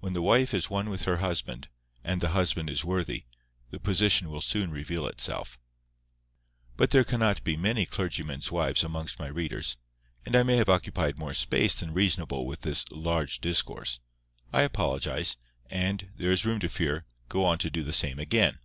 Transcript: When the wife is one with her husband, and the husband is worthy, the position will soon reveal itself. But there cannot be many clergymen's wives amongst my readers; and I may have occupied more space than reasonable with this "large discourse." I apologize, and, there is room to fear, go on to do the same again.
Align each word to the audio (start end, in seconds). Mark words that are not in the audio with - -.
When 0.00 0.12
the 0.12 0.20
wife 0.20 0.52
is 0.52 0.68
one 0.68 0.90
with 0.90 1.04
her 1.04 1.16
husband, 1.16 1.68
and 2.04 2.20
the 2.20 2.32
husband 2.36 2.68
is 2.68 2.84
worthy, 2.84 3.24
the 3.70 3.80
position 3.80 4.28
will 4.28 4.42
soon 4.42 4.70
reveal 4.70 5.06
itself. 5.06 5.58
But 6.76 6.90
there 6.90 7.04
cannot 7.04 7.42
be 7.42 7.56
many 7.56 7.86
clergymen's 7.86 8.52
wives 8.52 8.84
amongst 8.84 9.18
my 9.18 9.28
readers; 9.28 9.78
and 10.26 10.36
I 10.36 10.42
may 10.42 10.56
have 10.56 10.68
occupied 10.68 11.18
more 11.18 11.32
space 11.32 11.74
than 11.80 11.94
reasonable 11.94 12.44
with 12.44 12.60
this 12.60 12.84
"large 12.90 13.40
discourse." 13.40 13.98
I 14.52 14.60
apologize, 14.60 15.38
and, 15.70 16.10
there 16.14 16.32
is 16.32 16.44
room 16.44 16.60
to 16.60 16.68
fear, 16.68 17.06
go 17.30 17.46
on 17.46 17.56
to 17.60 17.70
do 17.70 17.82
the 17.82 17.94
same 17.94 18.18
again. 18.18 18.58